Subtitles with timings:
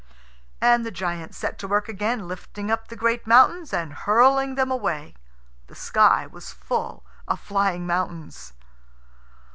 [0.61, 4.71] And the giant set to work again, lifting up the great mountains and hurling them
[4.71, 5.13] away.
[5.67, 8.53] The sky was full of flying mountains.